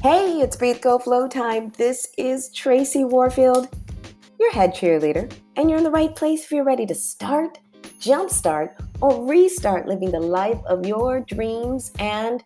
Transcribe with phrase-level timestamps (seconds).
[0.00, 1.72] Hey, it's Breathe Go Flow time.
[1.76, 3.68] This is Tracy Warfield,
[4.38, 7.58] your head cheerleader, and you're in the right place if you're ready to start,
[7.98, 12.44] jumpstart, or restart living the life of your dreams and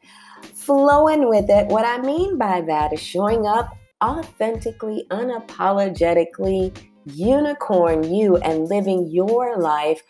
[0.55, 1.67] flowing with it.
[1.67, 9.59] What I mean by that is showing up authentically, unapologetically, unicorn you, and living your
[9.59, 10.01] life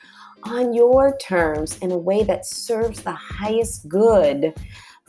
[0.44, 4.54] on your terms in a way that serves the highest good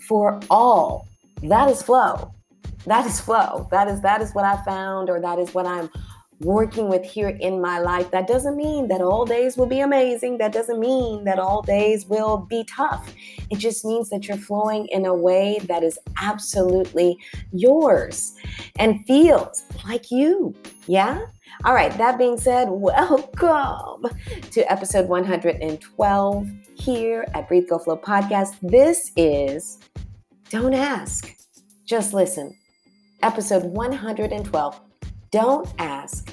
[0.08, 1.08] for all
[1.50, 2.34] that is flow.
[2.86, 3.68] That is flow.
[3.72, 5.90] That is that is what I found or that is what I'm
[6.40, 8.12] working with here in my life.
[8.12, 10.38] That doesn't mean that all days will be amazing.
[10.38, 13.14] That doesn't mean that all days will be tough.
[13.50, 17.18] It just means that you're flowing in a way that is absolutely
[17.52, 18.36] yours
[18.78, 20.56] and feels like you.
[20.88, 21.22] Yeah?
[21.66, 24.06] All right, that being said, welcome
[24.52, 28.56] to episode 112 here at Breathe Go Flow podcast.
[28.62, 29.80] This is
[30.54, 31.36] don't ask,
[31.84, 32.56] just listen.
[33.24, 34.82] Episode 112.
[35.32, 36.32] Don't ask,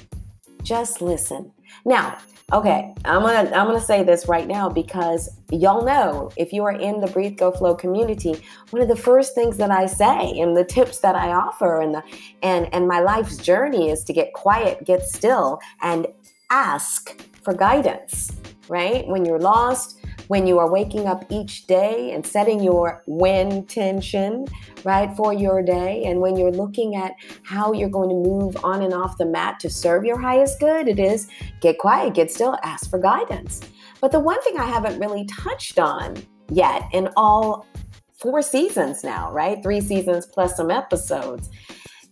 [0.61, 1.51] just listen.
[1.85, 2.19] Now,
[2.53, 6.71] okay, I'm gonna I'm gonna say this right now because y'all know if you are
[6.71, 8.35] in the Breathe Go Flow community,
[8.69, 11.95] one of the first things that I say and the tips that I offer and
[11.95, 12.03] the
[12.43, 16.05] and and my life's journey is to get quiet, get still, and
[16.51, 18.31] ask for guidance.
[18.69, 19.07] Right?
[19.07, 20.00] When you're lost,
[20.31, 24.45] when you are waking up each day and setting your when tension,
[24.85, 27.11] right, for your day, and when you're looking at
[27.43, 30.87] how you're going to move on and off the mat to serve your highest good,
[30.87, 31.27] it is
[31.59, 33.59] get quiet, get still, ask for guidance.
[33.99, 36.15] But the one thing I haven't really touched on
[36.49, 37.67] yet in all
[38.13, 39.61] four seasons now, right?
[39.61, 41.49] Three seasons plus some episodes,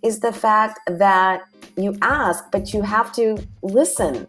[0.04, 1.44] is the fact that
[1.78, 4.28] you ask, but you have to listen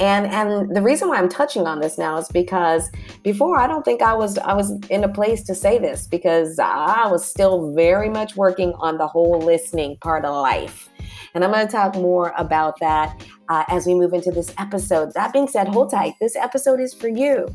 [0.00, 2.90] and and the reason why I'm touching on this now is because
[3.22, 6.58] before I don't think I was I was in a place to say this because
[6.58, 10.88] I was still very much working on the whole listening part of life.
[11.34, 15.12] And I'm going to talk more about that uh, as we move into this episode.
[15.14, 16.14] That being said, hold tight.
[16.20, 17.48] This episode is for you.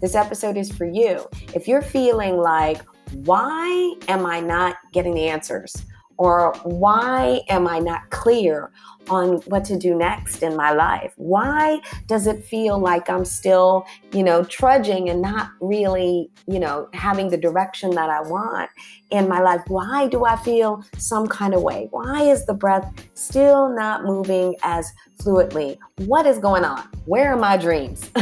[0.00, 1.26] This episode is for you.
[1.54, 2.82] If you're feeling like,
[3.12, 5.76] why am I not getting the answers?
[6.20, 8.70] Or why am I not clear
[9.08, 11.14] on what to do next in my life?
[11.16, 16.90] Why does it feel like I'm still, you know, trudging and not really, you know,
[16.92, 18.68] having the direction that I want
[19.08, 19.62] in my life?
[19.68, 21.88] Why do I feel some kind of way?
[21.90, 24.92] Why is the breath still not moving as
[25.22, 25.78] fluidly?
[26.04, 26.86] What is going on?
[27.06, 28.10] Where are my dreams?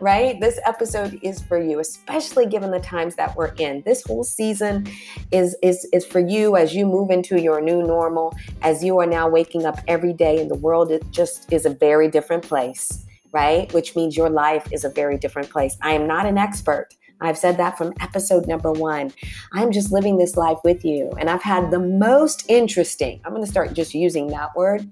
[0.00, 0.40] right?
[0.40, 3.82] This episode is for you, especially given the times that we're in.
[3.84, 4.86] This whole season
[5.30, 9.06] is is is for you as you move into your new normal, as you are
[9.06, 13.04] now waking up every day and the world it just is a very different place,
[13.32, 13.72] right?
[13.72, 15.76] Which means your life is a very different place.
[15.82, 16.88] I am not an expert.
[17.20, 19.12] I've said that from episode number one.
[19.52, 21.10] I'm just living this life with you.
[21.18, 24.88] And I've had the most interesting, I'm going to start just using that word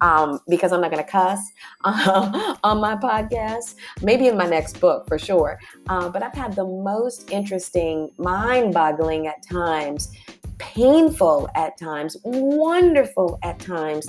[0.00, 1.40] um, because I'm not going to cuss
[1.84, 5.58] uh, on my podcast, maybe in my next book for sure.
[5.88, 10.12] Uh, but I've had the most interesting, mind boggling at times,
[10.58, 14.08] painful at times, wonderful at times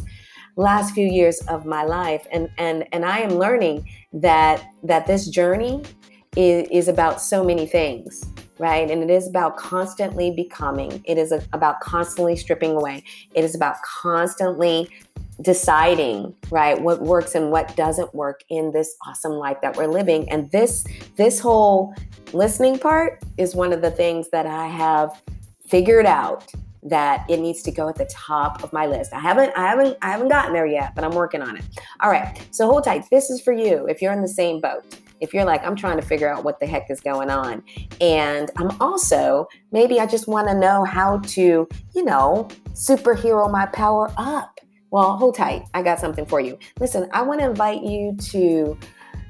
[0.56, 5.28] last few years of my life and and and I am learning that that this
[5.28, 5.82] journey
[6.36, 8.26] is, is about so many things,
[8.60, 8.90] right?
[8.90, 11.02] And it is about constantly becoming.
[11.06, 13.04] It is about constantly stripping away.
[13.34, 14.90] It is about constantly
[15.42, 20.30] deciding right what works and what doesn't work in this awesome life that we're living
[20.30, 20.86] and this
[21.16, 21.92] this whole
[22.34, 25.24] listening part is one of the things that i have
[25.68, 29.14] figured out that it needs to go at the top of my list.
[29.14, 31.64] I haven't I haven't I haven't gotten there yet, but I'm working on it.
[32.02, 32.46] All right.
[32.52, 33.06] So hold tight.
[33.10, 34.84] This is for you if you're in the same boat
[35.24, 37.64] if you're like, I'm trying to figure out what the heck is going on.
[38.02, 43.66] And I'm also, maybe I just want to know how to, you know, superhero my
[43.68, 44.60] power up.
[44.92, 45.64] Well, hold tight.
[45.74, 46.60] I got something for you.
[46.78, 48.78] Listen, I want to invite you to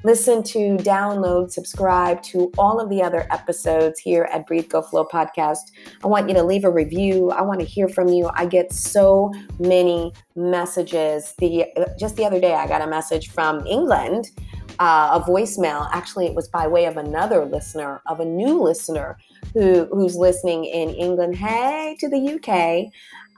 [0.02, 5.04] listen to, download, subscribe to all of the other episodes here at Breathe Go Flow
[5.04, 5.70] podcast.
[6.02, 7.30] I want you to leave a review.
[7.30, 8.30] I want to hear from you.
[8.34, 11.34] I get so many messages.
[11.38, 11.66] The
[11.98, 14.30] just the other day I got a message from England
[14.78, 15.88] uh, a voicemail.
[15.92, 19.18] Actually, it was by way of another listener, of a new listener
[19.52, 21.36] who who's listening in England.
[21.36, 22.92] Hey, to the UK,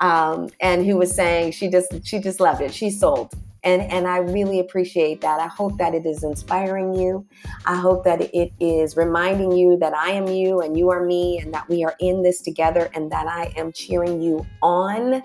[0.04, 2.72] um, and who was saying she just she just loved it.
[2.72, 3.32] She sold.
[3.64, 5.40] And, and I really appreciate that.
[5.40, 7.26] I hope that it is inspiring you.
[7.64, 11.40] I hope that it is reminding you that I am you and you are me
[11.40, 15.20] and that we are in this together and that I am cheering you on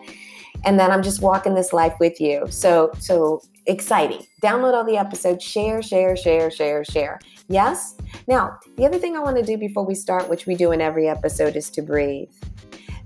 [0.66, 2.48] and that I'm just walking this life with you.
[2.50, 4.26] So so exciting.
[4.44, 7.20] Download all the episodes, share, share, share, share, share.
[7.48, 7.96] Yes?
[8.28, 10.82] Now, the other thing I want to do before we start, which we do in
[10.82, 12.30] every episode, is to breathe.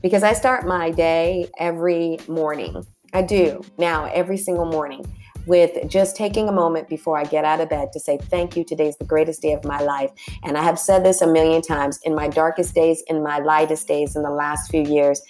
[0.01, 2.85] because I start my day every morning.
[3.13, 5.05] I do now every single morning
[5.47, 8.63] with just taking a moment before I get out of bed to say, Thank you.
[8.63, 10.11] Today's the greatest day of my life.
[10.43, 13.87] And I have said this a million times in my darkest days, in my lightest
[13.87, 15.21] days, in the last few years.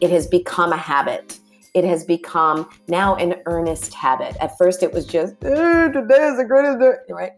[0.00, 1.38] It has become a habit.
[1.74, 4.36] It has become now an earnest habit.
[4.40, 7.32] At first, it was just, eh, today is the greatest day, right?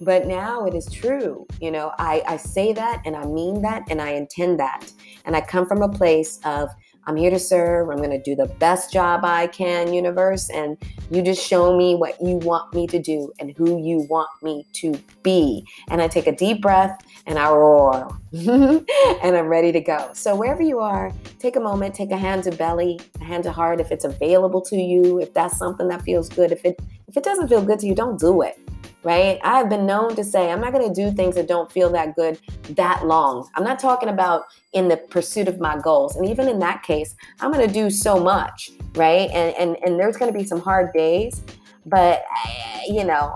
[0.00, 1.46] But now it is true.
[1.60, 4.90] You know, I, I say that and I mean that and I intend that.
[5.24, 6.68] And I come from a place of,
[7.06, 7.90] I'm here to serve.
[7.90, 10.48] I'm going to do the best job I can, universe.
[10.50, 10.76] And
[11.10, 14.66] you just show me what you want me to do and who you want me
[14.74, 15.66] to be.
[15.88, 18.86] And I take a deep breath and I roar and
[19.22, 20.10] I'm ready to go.
[20.14, 23.52] So, wherever you are, take a moment, take a hand to belly, a hand to
[23.52, 26.52] heart if it's available to you, if that's something that feels good.
[26.52, 28.58] If it if it doesn't feel good to you, don't do it
[29.04, 29.38] right?
[29.42, 31.90] I have been known to say, I'm not going to do things that don't feel
[31.90, 32.38] that good
[32.70, 33.48] that long.
[33.54, 36.16] I'm not talking about in the pursuit of my goals.
[36.16, 39.28] And even in that case, I'm going to do so much, right?
[39.30, 41.42] And, and, and there's going to be some hard days,
[41.86, 43.34] but, eh, you know,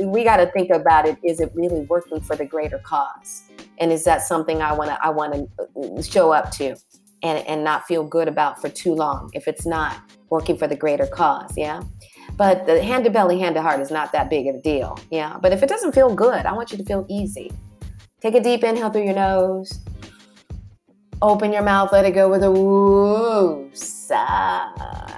[0.00, 1.16] we got to think about it.
[1.24, 3.44] Is it really working for the greater cause?
[3.78, 6.76] And is that something I want to, I want to uh, show up to?
[7.24, 10.74] And, and not feel good about for too long if it's not working for the
[10.74, 11.80] greater cause yeah
[12.36, 14.98] but the hand to belly, hand to heart is not that big of a deal.
[15.10, 15.38] Yeah.
[15.40, 17.52] But if it doesn't feel good, I want you to feel easy.
[18.20, 19.80] Take a deep inhale through your nose.
[21.20, 24.16] Open your mouth, let it go with a woosa.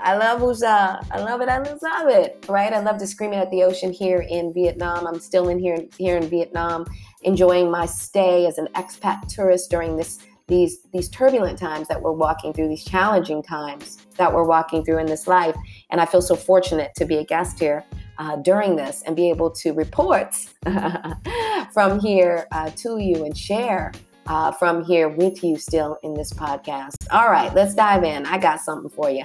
[0.05, 1.02] I love woosa.
[1.11, 1.49] I love it.
[1.49, 2.44] I love it.
[2.46, 2.72] Right?
[2.75, 5.06] I love to scream it at the ocean here in Vietnam.
[5.06, 6.84] I'm still in here here in Vietnam,
[7.22, 12.12] enjoying my stay as an expat tourist during this these these turbulent times that we're
[12.12, 15.56] walking through, these challenging times that we're walking through in this life.
[15.91, 17.85] And I feel so fortunate to be a guest here
[18.19, 20.35] uh, during this and be able to report
[21.73, 23.93] from here uh, to you and share
[24.26, 27.06] uh, from here with you still in this podcast.
[27.11, 28.26] All right, let's dive in.
[28.26, 29.25] I got something for you.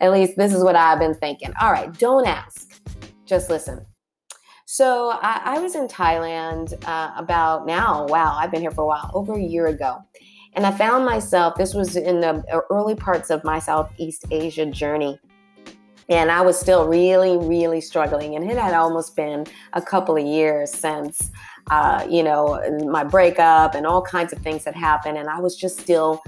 [0.00, 1.52] At least this is what I've been thinking.
[1.60, 2.82] All right, don't ask,
[3.24, 3.84] just listen.
[4.66, 8.86] So I, I was in Thailand uh, about now, wow, I've been here for a
[8.86, 9.98] while, over a year ago.
[10.54, 15.18] And I found myself, this was in the early parts of my Southeast Asia journey.
[16.08, 18.36] And I was still really, really struggling.
[18.36, 21.30] And it had almost been a couple of years since,
[21.70, 25.18] uh, you know, my breakup and all kinds of things had happened.
[25.18, 26.22] And I was just still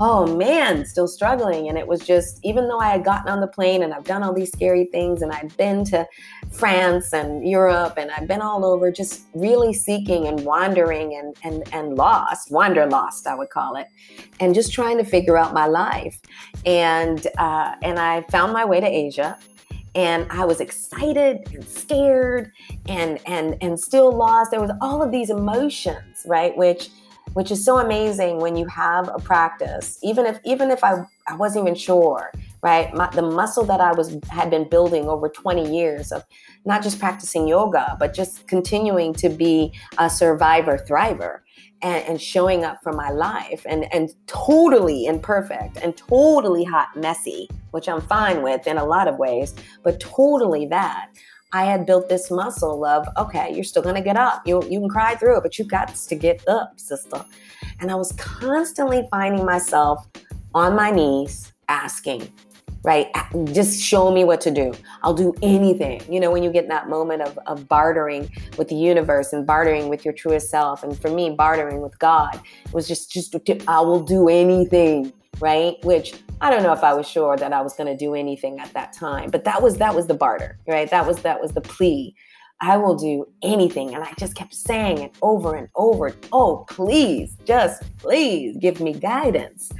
[0.00, 1.68] oh man, still struggling.
[1.68, 4.22] And it was just, even though I had gotten on the plane and I've done
[4.22, 6.06] all these scary things and I'd been to
[6.50, 11.74] France and Europe and I've been all over just really seeking and wandering and, and,
[11.74, 13.86] and lost, wanderlost, I would call it,
[14.40, 16.20] and just trying to figure out my life.
[16.64, 19.38] And, uh, and I found my way to Asia
[19.94, 22.52] and I was excited and scared
[22.86, 24.50] and and and still lost.
[24.50, 26.54] There was all of these emotions, right?
[26.54, 26.90] Which
[27.36, 30.94] which is so amazing when you have a practice even if even if i,
[31.28, 32.92] I wasn't even sure right?
[32.94, 36.24] My, the muscle that i was had been building over 20 years of
[36.64, 41.40] not just practicing yoga but just continuing to be a survivor thriver
[41.82, 47.48] and, and showing up for my life and and totally imperfect and totally hot messy
[47.72, 51.10] which i'm fine with in a lot of ways but totally that
[51.52, 54.42] I had built this muscle of, okay, you're still gonna get up.
[54.46, 57.24] You you can cry through it, but you've got to get up, sister.
[57.80, 60.06] And I was constantly finding myself
[60.54, 62.32] on my knees asking,
[62.82, 63.08] right?
[63.52, 64.72] Just show me what to do.
[65.02, 66.00] I'll do anything.
[66.08, 69.88] You know, when you get that moment of, of bartering with the universe and bartering
[69.88, 70.82] with your truest self.
[70.82, 72.40] And for me, bartering with God
[72.72, 73.34] was just, just,
[73.68, 75.76] I will do anything, right?
[75.84, 78.58] Which I don't know if I was sure that I was going to do anything
[78.60, 80.90] at that time, but that was that was the barter, right?
[80.90, 82.14] That was that was the plea.
[82.60, 86.14] I will do anything, and I just kept saying it over and over.
[86.32, 89.70] Oh, please, just please give me guidance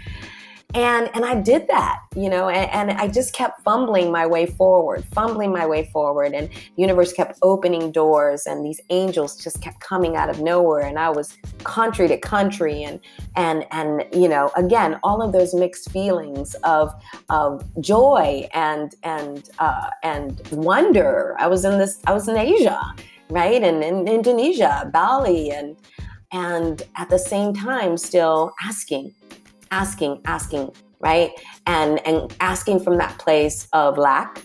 [0.74, 4.46] and and i did that you know and, and, i just kept fumbling my way
[4.46, 6.32] forward fumbling my way forward.
[6.34, 10.84] And the universe kept opening doors and these angels just kept coming out of nowhere.
[10.86, 13.00] And i was country to country and
[13.34, 16.92] and and you know again all of those mixed feelings of
[17.30, 21.34] of joy and and uh, and wonder.
[21.38, 22.80] I was in this i was in asia
[23.28, 23.62] right?
[23.62, 25.76] And in indonesia bali and
[26.32, 29.12] and at the same time still asking
[29.70, 31.30] asking, asking, right?
[31.66, 34.42] And and asking from that place of lack,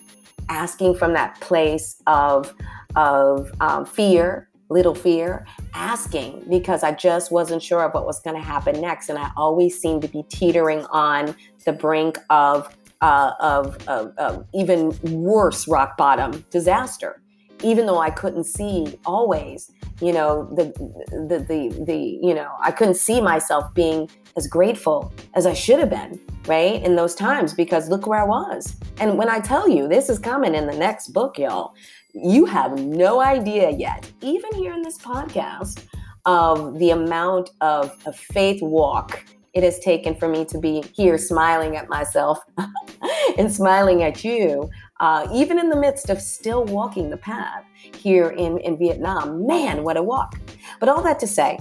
[0.50, 2.54] asking from that place of
[2.96, 8.36] of um, fear, little fear, asking because I just wasn't sure of what was going
[8.36, 11.36] to happen next, and I always seemed to be teetering on
[11.66, 17.22] the brink of uh, of, of, of even worse rock bottom disaster.
[17.64, 20.66] Even though I couldn't see always, you know, the,
[21.12, 25.80] the, the, the, you know, I couldn't see myself being as grateful as I should
[25.80, 26.82] have been, right?
[26.84, 28.76] In those times, because look where I was.
[29.00, 31.74] And when I tell you, this is coming in the next book, y'all,
[32.14, 35.86] you have no idea yet, even here in this podcast,
[36.26, 41.18] of the amount of, a faith walk it has taken for me to be here
[41.18, 42.40] smiling at myself
[43.38, 44.70] and smiling at you,
[45.02, 47.66] uh, even in the midst of still walking the path
[47.98, 49.48] here in, in Vietnam.
[49.48, 50.40] Man, what a walk.
[50.80, 51.58] But all that to say,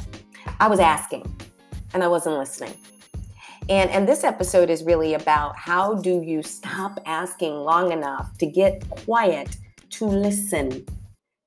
[0.61, 1.25] I was asking
[1.95, 2.75] and I wasn't listening.
[3.71, 8.47] And, and this episode is really about how do you stop asking long enough to
[8.47, 9.57] get quiet
[9.91, 10.85] to listen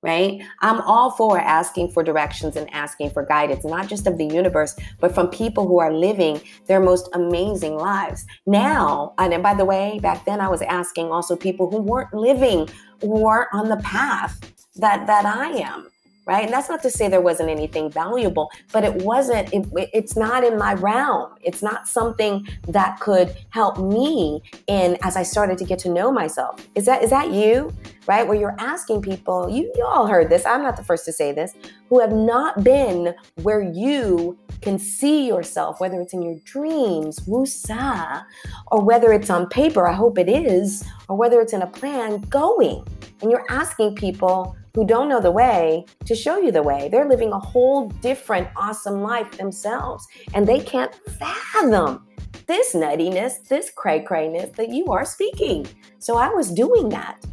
[0.04, 0.42] right?
[0.60, 4.76] I'm all for asking for directions and asking for guidance, not just of the universe,
[5.00, 8.26] but from people who are living their most amazing lives.
[8.46, 12.70] Now, and by the way, back then I was asking also people who weren't living,
[13.02, 14.40] who weren't on the path
[14.76, 15.88] that that I am
[16.26, 16.44] right?
[16.44, 20.44] And that's not to say there wasn't anything valuable, but it wasn't, it, it's not
[20.44, 21.34] in my realm.
[21.42, 26.12] It's not something that could help me in as I started to get to know
[26.12, 26.66] myself.
[26.76, 27.74] Is that, is that you?
[28.06, 28.28] Right?
[28.28, 31.32] Where you're asking people, you, you all heard this, I'm not the first to say
[31.32, 31.54] this,
[31.90, 33.14] who have not been
[33.44, 38.24] where you can see yourself, whether it's in your dreams, wusa,
[38.68, 42.22] or whether it's on paper, I hope it is, or whether it's in a plan,
[42.22, 42.86] going.
[43.22, 46.90] And you're asking people, who don't know the way to show you the way.
[46.90, 52.08] They're living a whole different, awesome life themselves, and they can't fathom
[52.48, 55.68] this nuttiness, this cray crayness that you are speaking.
[56.00, 57.24] So I was doing that.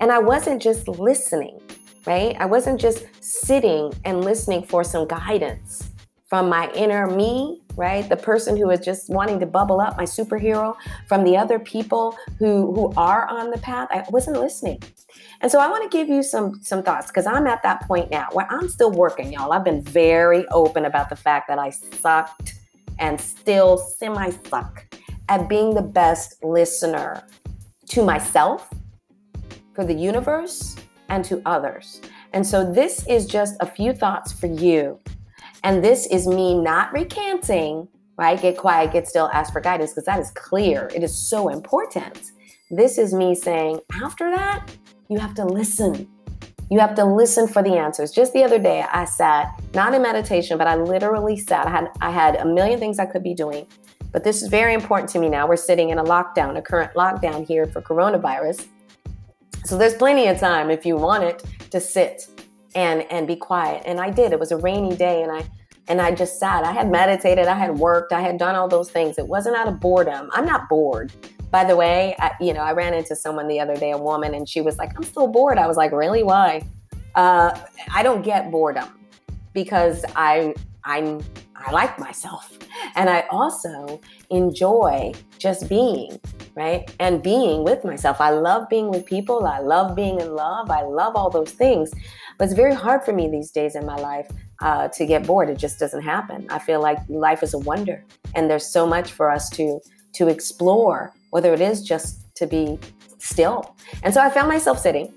[0.00, 1.60] And I wasn't just listening,
[2.06, 2.36] right?
[2.38, 5.90] I wasn't just sitting and listening for some guidance
[6.26, 8.06] from my inner me, right?
[8.08, 12.16] The person who is just wanting to bubble up, my superhero, from the other people
[12.38, 13.88] who who are on the path.
[13.90, 14.82] I wasn't listening.
[15.40, 18.10] And so I want to give you some some thoughts because I'm at that point
[18.10, 19.52] now where I'm still working, y'all.
[19.52, 22.54] I've been very open about the fact that I sucked
[22.98, 24.84] and still semi suck
[25.28, 27.22] at being the best listener
[27.86, 28.68] to myself,
[29.74, 30.76] for the universe,
[31.08, 32.00] and to others.
[32.32, 34.98] And so this is just a few thoughts for you
[35.64, 38.40] and this is me not recanting, right?
[38.40, 40.90] Get quiet, get still, ask for guidance, because that is clear.
[40.94, 42.32] It is so important.
[42.70, 44.70] This is me saying, after that,
[45.08, 46.08] you have to listen.
[46.70, 48.10] You have to listen for the answers.
[48.10, 51.66] Just the other day, I sat, not in meditation, but I literally sat.
[51.66, 53.66] I had I had a million things I could be doing.
[54.12, 55.46] But this is very important to me now.
[55.46, 58.66] We're sitting in a lockdown, a current lockdown here for coronavirus.
[59.64, 62.26] So there's plenty of time if you want it to sit
[62.78, 63.82] and and be quiet.
[63.86, 64.32] And I did.
[64.32, 65.44] It was a rainy day and I
[65.88, 66.64] and I just sat.
[66.64, 69.18] I had meditated, I had worked, I had done all those things.
[69.18, 70.28] It wasn't out of boredom.
[70.32, 71.10] I'm not bored.
[71.50, 74.34] By the way, I, you know, I ran into someone the other day, a woman,
[74.34, 76.22] and she was like, "I'm still bored." I was like, "Really?
[76.22, 76.62] Why?"
[77.14, 77.58] Uh,
[77.92, 78.88] I don't get boredom
[79.54, 80.54] because I
[80.84, 81.20] I'm
[81.56, 82.56] I like myself,
[82.94, 86.20] and I also enjoy just being
[86.58, 88.20] right and being with myself.
[88.20, 89.46] I love being with people.
[89.46, 90.70] I love being in love.
[90.70, 91.90] I love all those things.
[92.36, 94.28] But it's very hard for me these days in my life
[94.60, 95.48] uh, to get bored.
[95.48, 96.46] It just doesn't happen.
[96.50, 99.80] I feel like life is a wonder, and there's so much for us to
[100.14, 101.12] to explore.
[101.30, 102.78] Whether it is just to be
[103.18, 105.14] still, and so I found myself sitting.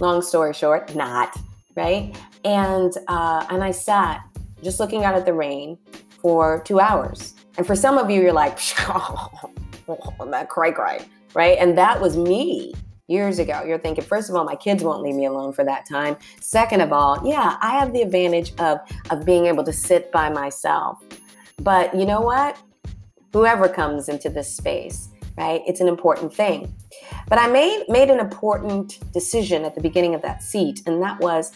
[0.00, 1.36] Long story short, not
[1.76, 2.14] right,
[2.44, 4.22] and uh, and I sat
[4.62, 5.78] just looking out at the rain
[6.20, 7.34] for two hours.
[7.56, 9.30] And for some of you, you're like, oh,
[9.86, 11.58] that cry cry, right?
[11.58, 12.74] And that was me
[13.06, 13.62] years ago.
[13.66, 16.16] You're thinking, first of all, my kids won't leave me alone for that time.
[16.40, 18.78] Second of all, yeah, I have the advantage of
[19.10, 21.02] of being able to sit by myself.
[21.58, 22.58] But you know what?
[23.32, 25.60] Whoever comes into this space, right?
[25.66, 26.74] It's an important thing.
[27.28, 31.20] But I made made an important decision at the beginning of that seat, and that
[31.20, 31.52] was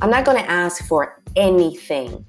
[0.00, 2.24] I'm not going to ask for anything.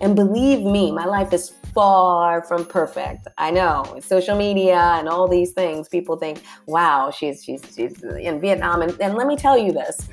[0.00, 3.28] And believe me, my life is far from perfect.
[3.36, 5.88] I know social media and all these things.
[5.88, 10.08] People think, "Wow, she's she's she's in Vietnam." And, and let me tell you this: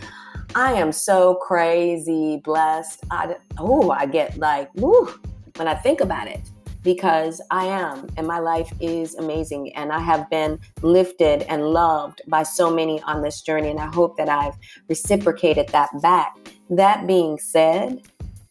[0.56, 3.06] I am so crazy blessed.
[3.10, 5.08] I oh, I get like woo
[5.56, 6.42] when I think about it
[6.84, 12.22] because I am, and my life is amazing, and I have been lifted and loved
[12.28, 14.56] by so many on this journey, and I hope that I've
[14.90, 16.36] reciprocated that back.
[16.70, 18.02] That being said,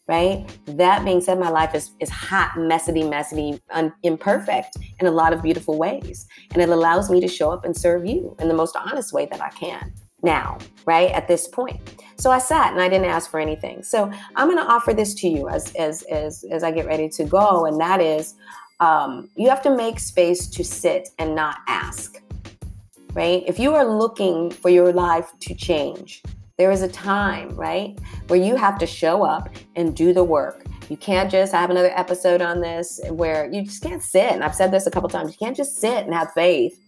[0.07, 0.45] right?
[0.65, 5.33] That being said, my life is, is hot, messy, messy, un- imperfect in a lot
[5.33, 6.27] of beautiful ways.
[6.51, 9.25] And it allows me to show up and serve you in the most honest way
[9.27, 11.11] that I can now, right?
[11.11, 11.79] At this point.
[12.17, 13.83] So I sat and I didn't ask for anything.
[13.83, 17.09] So I'm going to offer this to you as, as, as, as I get ready
[17.09, 17.65] to go.
[17.65, 18.35] And that is
[18.79, 22.21] um, you have to make space to sit and not ask,
[23.13, 23.43] right?
[23.47, 26.21] If you are looking for your life to change,
[26.59, 30.63] There is a time, right, where you have to show up and do the work.
[30.87, 34.31] You can't just I have another episode on this where you just can't sit.
[34.31, 35.31] And I've said this a couple times.
[35.31, 36.79] You can't just sit and have faith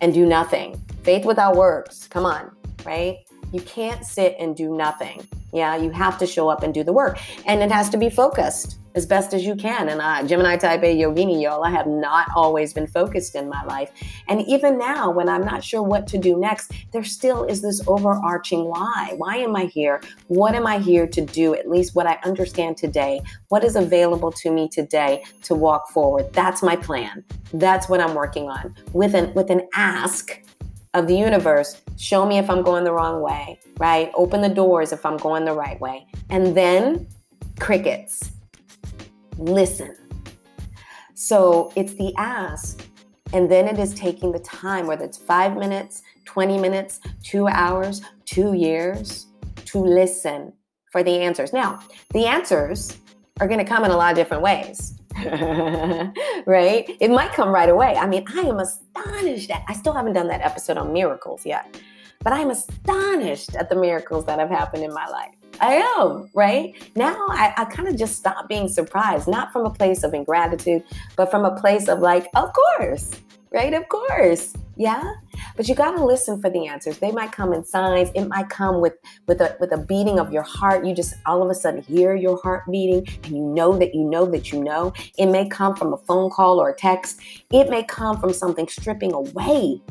[0.00, 0.80] and do nothing.
[1.02, 2.06] Faith without works.
[2.06, 3.16] Come on, right?
[3.52, 5.26] You can't sit and do nothing.
[5.52, 7.18] Yeah, you have to show up and do the work.
[7.46, 9.88] And it has to be focused as best as you can.
[9.88, 13.64] And uh, Gemini type A yogini, y'all, I have not always been focused in my
[13.64, 13.90] life.
[14.28, 17.80] And even now, when I'm not sure what to do next, there still is this
[17.86, 19.14] overarching why.
[19.16, 20.02] Why am I here?
[20.26, 21.54] What am I here to do?
[21.54, 23.22] At least what I understand today.
[23.48, 26.32] What is available to me today to walk forward?
[26.34, 27.24] That's my plan.
[27.54, 30.42] That's what I'm working on with an with an ask
[30.94, 34.10] of the universe, show me if I'm going the wrong way, right?
[34.14, 36.06] Open the doors if I'm going the right way.
[36.30, 37.08] And then
[37.58, 38.32] crickets.
[39.36, 39.94] Listen.
[41.14, 42.84] So it's the ask.
[43.32, 48.00] And then it is taking the time, whether it's five minutes, 20 minutes, two hours,
[48.24, 49.26] two years,
[49.66, 50.52] to listen
[50.90, 51.52] for the answers.
[51.52, 51.80] Now,
[52.14, 52.96] the answers
[53.40, 54.97] are going to come in a lot of different ways.
[56.46, 56.84] right?
[57.00, 57.94] It might come right away.
[57.96, 61.80] I mean, I am astonished at, I still haven't done that episode on miracles yet,
[62.20, 65.34] but I am astonished at the miracles that have happened in my life.
[65.60, 66.74] I am, right?
[66.94, 70.84] Now I, I kind of just stop being surprised, not from a place of ingratitude,
[71.16, 73.10] but from a place of like, of course,
[73.50, 73.74] right?
[73.74, 74.54] Of course.
[74.76, 75.14] Yeah.
[75.58, 76.98] But you got to listen for the answers.
[76.98, 78.10] They might come in signs.
[78.14, 78.94] It might come with
[79.26, 80.86] with a with a beating of your heart.
[80.86, 84.04] You just all of a sudden hear your heart beating and you know that you
[84.04, 84.92] know that you know.
[85.18, 87.20] It may come from a phone call or a text.
[87.50, 89.82] It may come from something stripping away.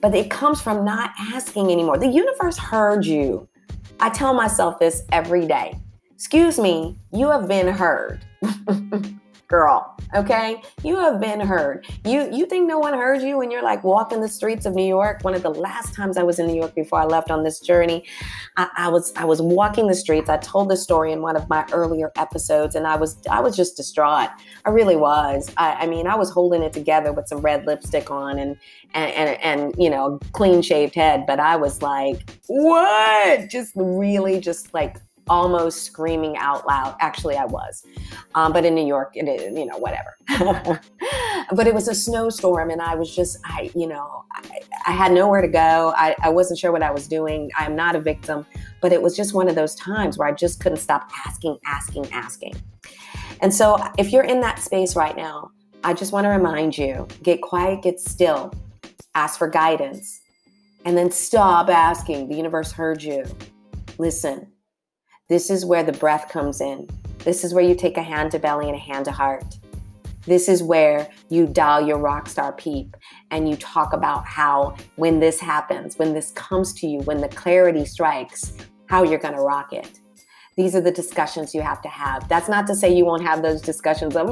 [0.00, 1.98] But it comes from not asking anymore.
[1.98, 3.46] The universe heard you.
[4.00, 5.78] I tell myself this every day.
[6.14, 8.24] Excuse me, you have been heard.
[9.48, 10.62] girl okay?
[10.82, 11.86] You have been heard.
[12.04, 14.86] You you think no one heard you when you're like walking the streets of new
[14.86, 15.22] york?
[15.22, 17.60] One of the last times i was in new york before i left on this
[17.60, 18.04] journey
[18.56, 20.28] I, I, was i was walking the streets.
[20.28, 23.56] I told the story in one of my earlier episodes and i was i was
[23.56, 24.30] just distraught.
[24.64, 25.52] I really was.
[25.56, 28.56] I, I mean i was holding it together with some red lipstick on and
[28.94, 33.50] and and, and you know clean shaved head but i was like what?
[33.50, 36.96] Just really just like almost screaming out loud.
[37.00, 37.84] Actually, I was,
[38.34, 40.16] um, but in New York, it is, you know, whatever.
[41.52, 45.12] but it was a snowstorm, and I was just, I, you know, I, I had
[45.12, 45.92] nowhere to go.
[45.96, 47.50] I, I wasn't sure what I was doing.
[47.56, 48.46] I'm not a victim,
[48.80, 52.10] but it was just one of those times where I just couldn't stop asking, asking,
[52.12, 52.54] asking.
[53.40, 55.50] And so, if you're in that space right now,
[55.84, 58.52] I just want to remind you get quiet, get still,
[59.14, 60.20] ask for guidance,
[60.84, 62.28] and then stop asking.
[62.28, 63.24] The universe heard you.
[63.98, 64.46] Listen,
[65.28, 66.88] this is where the breath comes in.
[67.18, 69.58] This is where you take a hand to belly and a hand to heart.
[70.24, 72.96] This is where you dial your rock star peep
[73.30, 77.28] and you talk about how when this happens, when this comes to you, when the
[77.28, 80.00] clarity strikes, how you're going to rock it.
[80.56, 82.28] These are the discussions you have to have.
[82.28, 84.26] That's not to say you won't have those discussions of,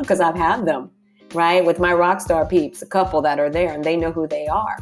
[0.00, 0.90] because I've had them,
[1.34, 1.64] right?
[1.64, 4.46] With my rock star peeps, a couple that are there and they know who they
[4.46, 4.78] are.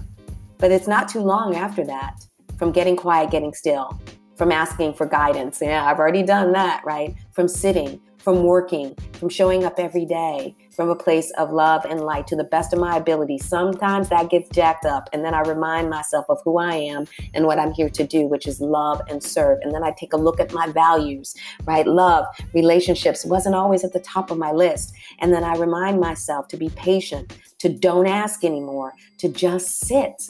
[0.58, 2.24] But it's not too long after that
[2.58, 4.00] from getting quiet, getting still,
[4.38, 5.58] from asking for guidance.
[5.60, 7.14] Yeah, I've already done that, right?
[7.32, 12.02] From sitting, from working, from showing up every day, from a place of love and
[12.02, 13.38] light to the best of my ability.
[13.38, 17.46] Sometimes that gets jacked up, and then I remind myself of who I am and
[17.46, 19.58] what I'm here to do, which is love and serve.
[19.62, 21.86] And then I take a look at my values, right?
[21.86, 22.24] Love,
[22.54, 24.94] relationships wasn't always at the top of my list.
[25.18, 30.28] And then I remind myself to be patient, to don't ask anymore, to just sit.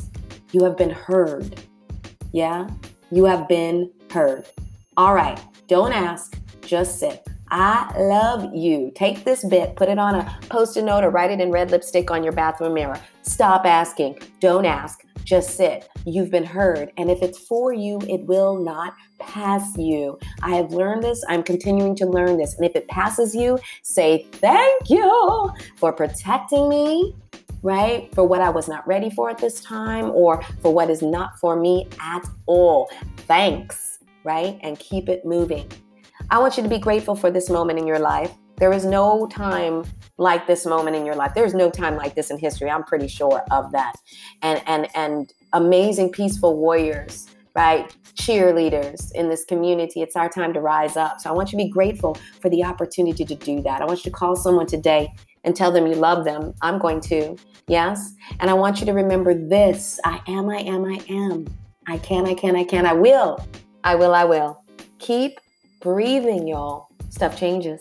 [0.53, 1.61] You have been heard.
[2.33, 2.69] Yeah?
[3.11, 4.47] You have been heard.
[4.97, 7.27] All right, don't ask, just sit.
[7.51, 8.93] I love you.
[8.95, 11.71] Take this bit, put it on a post it note or write it in red
[11.71, 13.01] lipstick on your bathroom mirror.
[13.23, 14.19] Stop asking.
[14.41, 15.05] Don't ask.
[15.25, 15.89] Just sit.
[16.05, 16.93] You've been heard.
[16.97, 20.19] And if it's for you, it will not pass you.
[20.43, 21.23] I have learned this.
[21.29, 22.55] I'm continuing to learn this.
[22.57, 27.15] And if it passes you, say thank you for protecting me
[27.63, 28.15] right?
[28.15, 31.39] For what I was not ready for at this time or for what is not
[31.41, 32.89] for me at all.
[33.17, 33.98] Thanks,
[34.29, 34.59] right?
[34.63, 35.67] And keep it moving.
[36.31, 38.31] I want you to be grateful for this moment in your life.
[38.59, 39.85] There is no time
[40.19, 41.33] like this moment in your life.
[41.35, 42.69] There's no time like this in history.
[42.71, 43.95] I'm pretty sure of that.
[44.43, 47.97] And and and amazing peaceful warriors, right?
[48.17, 50.03] Cheerleaders in this community.
[50.03, 51.21] It's our time to rise up.
[51.21, 53.81] So I want you to be grateful for the opportunity to do that.
[53.81, 55.11] I want you to call someone today
[55.45, 56.53] and tell them you love them.
[56.61, 57.37] I'm going to.
[57.69, 58.13] Yes.
[58.41, 61.47] And I want you to remember this I am, I am, I am.
[61.87, 63.39] I can, I can, I can, I will.
[63.89, 64.63] I will, I will.
[64.99, 65.41] Keep
[65.81, 66.89] breathing, y'all.
[67.09, 67.81] Stuff changes.